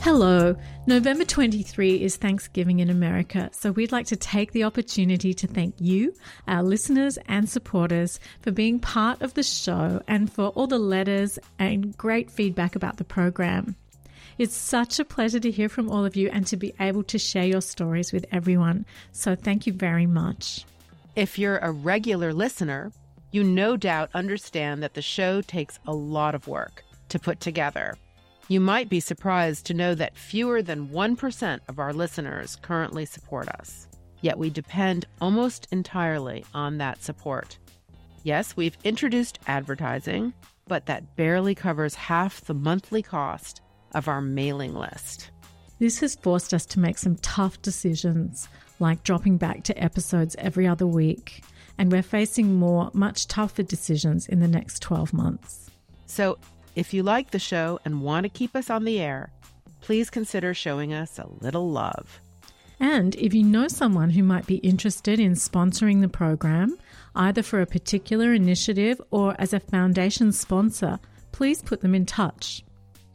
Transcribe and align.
Hello. 0.00 0.56
November 0.86 1.24
23 1.24 2.00
is 2.02 2.16
Thanksgiving 2.16 2.78
in 2.78 2.88
America, 2.88 3.50
so 3.52 3.72
we'd 3.72 3.92
like 3.92 4.06
to 4.06 4.16
take 4.16 4.52
the 4.52 4.64
opportunity 4.64 5.34
to 5.34 5.46
thank 5.46 5.74
you, 5.78 6.14
our 6.46 6.62
listeners 6.62 7.18
and 7.26 7.48
supporters, 7.48 8.20
for 8.40 8.52
being 8.52 8.78
part 8.78 9.20
of 9.20 9.34
the 9.34 9.42
show 9.42 10.00
and 10.06 10.32
for 10.32 10.48
all 10.50 10.68
the 10.68 10.78
letters 10.78 11.38
and 11.58 11.96
great 11.98 12.30
feedback 12.30 12.76
about 12.76 12.96
the 12.96 13.04
program. 13.04 13.74
It's 14.38 14.54
such 14.54 15.00
a 15.00 15.04
pleasure 15.04 15.40
to 15.40 15.50
hear 15.50 15.68
from 15.68 15.90
all 15.90 16.04
of 16.04 16.14
you 16.14 16.30
and 16.30 16.46
to 16.46 16.56
be 16.56 16.72
able 16.78 17.02
to 17.02 17.18
share 17.18 17.44
your 17.44 17.60
stories 17.60 18.12
with 18.12 18.24
everyone. 18.30 18.86
So 19.10 19.34
thank 19.34 19.66
you 19.66 19.72
very 19.72 20.06
much. 20.06 20.64
If 21.16 21.38
you're 21.38 21.58
a 21.58 21.72
regular 21.72 22.32
listener, 22.32 22.92
you 23.32 23.42
no 23.42 23.76
doubt 23.76 24.10
understand 24.14 24.82
that 24.84 24.94
the 24.94 25.02
show 25.02 25.42
takes 25.42 25.80
a 25.86 25.92
lot 25.92 26.36
of 26.36 26.46
work 26.46 26.84
to 27.08 27.18
put 27.18 27.40
together. 27.40 27.96
You 28.50 28.60
might 28.60 28.88
be 28.88 29.00
surprised 29.00 29.66
to 29.66 29.74
know 29.74 29.94
that 29.94 30.16
fewer 30.16 30.62
than 30.62 30.88
1% 30.88 31.60
of 31.68 31.78
our 31.78 31.92
listeners 31.92 32.56
currently 32.56 33.04
support 33.04 33.46
us. 33.48 33.86
Yet 34.22 34.38
we 34.38 34.48
depend 34.48 35.06
almost 35.20 35.68
entirely 35.70 36.46
on 36.54 36.78
that 36.78 37.02
support. 37.02 37.58
Yes, 38.22 38.56
we've 38.56 38.76
introduced 38.84 39.38
advertising, 39.46 40.32
but 40.66 40.86
that 40.86 41.14
barely 41.14 41.54
covers 41.54 41.94
half 41.94 42.40
the 42.40 42.54
monthly 42.54 43.02
cost 43.02 43.60
of 43.92 44.08
our 44.08 44.22
mailing 44.22 44.74
list. 44.74 45.30
This 45.78 46.00
has 46.00 46.16
forced 46.16 46.54
us 46.54 46.64
to 46.66 46.80
make 46.80 46.96
some 46.96 47.16
tough 47.16 47.60
decisions, 47.60 48.48
like 48.80 49.02
dropping 49.02 49.36
back 49.36 49.62
to 49.64 49.82
episodes 49.82 50.34
every 50.38 50.66
other 50.66 50.86
week, 50.86 51.44
and 51.76 51.92
we're 51.92 52.02
facing 52.02 52.54
more, 52.54 52.90
much 52.94 53.28
tougher 53.28 53.62
decisions 53.62 54.26
in 54.26 54.40
the 54.40 54.48
next 54.48 54.80
12 54.80 55.12
months. 55.12 55.70
So, 56.06 56.38
if 56.78 56.94
you 56.94 57.02
like 57.02 57.32
the 57.32 57.40
show 57.40 57.80
and 57.84 58.02
want 58.02 58.22
to 58.22 58.28
keep 58.28 58.54
us 58.54 58.70
on 58.70 58.84
the 58.84 59.00
air, 59.00 59.32
please 59.80 60.10
consider 60.10 60.54
showing 60.54 60.94
us 60.94 61.18
a 61.18 61.26
little 61.40 61.68
love. 61.68 62.20
And 62.78 63.16
if 63.16 63.34
you 63.34 63.42
know 63.42 63.66
someone 63.66 64.10
who 64.10 64.22
might 64.22 64.46
be 64.46 64.58
interested 64.58 65.18
in 65.18 65.32
sponsoring 65.32 66.02
the 66.02 66.08
program, 66.08 66.78
either 67.16 67.42
for 67.42 67.60
a 67.60 67.66
particular 67.66 68.32
initiative 68.32 69.00
or 69.10 69.34
as 69.40 69.52
a 69.52 69.58
foundation 69.58 70.30
sponsor, 70.30 71.00
please 71.32 71.62
put 71.62 71.80
them 71.80 71.96
in 71.96 72.06
touch. 72.06 72.62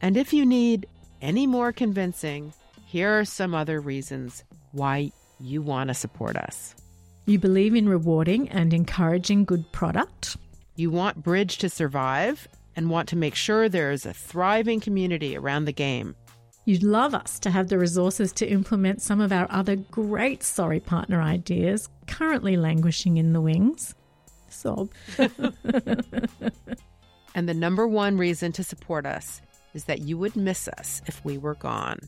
And 0.02 0.18
if 0.18 0.34
you 0.34 0.46
need 0.46 0.86
any 1.22 1.48
more 1.48 1.72
convincing, 1.72 2.52
here 2.86 3.18
are 3.18 3.24
some 3.24 3.56
other 3.56 3.80
reasons 3.80 4.44
why 4.74 5.14
you 5.40 5.62
want 5.62 5.88
to 5.88 5.94
support 5.94 6.36
us. 6.36 6.76
You 7.28 7.40
believe 7.40 7.76
in 7.76 7.88
rewarding 7.88 8.50
and 8.50 8.74
encouraging 8.74 9.46
good 9.46 9.72
product. 9.72 10.36
You 10.76 10.92
want 10.92 11.24
Bridge 11.24 11.60
to 11.60 11.70
survive 11.70 12.46
and 12.76 12.90
want 12.90 13.10
to 13.10 13.16
make 13.16 13.36
sure 13.36 13.70
there 13.70 13.92
is 13.92 14.06
a 14.06 14.14
thriving 14.14 14.80
community 14.80 15.38
around 15.38 15.66
the 15.66 15.74
game. 15.74 16.16
You'd 16.66 16.84
love 16.84 17.14
us 17.14 17.40
to 17.40 17.52
have 17.52 17.68
the 17.68 17.78
resources 17.78 18.32
to 18.34 18.48
implement 18.48 19.02
some 19.02 19.20
of 19.20 19.34
our 19.34 19.48
other 19.50 19.76
great 19.76 20.44
Sorry 20.44 20.80
Partner 20.80 21.22
ideas 21.22 21.90
currently 22.08 22.56
languishing 22.56 23.18
in 23.18 23.34
the 23.34 23.42
wings. 23.42 23.96
Sob. 24.48 24.92
and 27.36 27.50
the 27.50 27.54
number 27.54 27.88
one 27.88 28.18
reason 28.18 28.52
to 28.54 28.64
support 28.64 29.06
us 29.06 29.42
is 29.74 29.86
that 29.86 30.02
you 30.02 30.18
would 30.18 30.36
miss 30.36 30.68
us 30.68 31.02
if 31.06 31.24
we 31.26 31.38
were 31.38 31.56
gone. 31.56 32.00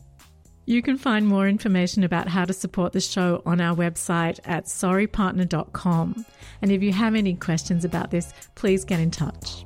You 0.68 0.82
can 0.82 0.98
find 0.98 1.28
more 1.28 1.48
information 1.48 2.04
about 2.04 2.28
how 2.28 2.46
to 2.46 2.54
support 2.54 2.94
the 2.94 3.02
show 3.02 3.44
on 3.46 3.62
our 3.62 3.76
website 3.76 4.40
at 4.46 4.66
sorrypartner.com. 4.66 6.26
And 6.62 6.72
if 6.72 6.82
you 6.82 6.92
have 6.92 7.14
any 7.14 7.36
questions 7.36 7.86
about 7.86 8.10
this, 8.10 8.34
please 8.56 8.84
get 8.84 9.00
in 9.00 9.12
touch. 9.12 9.66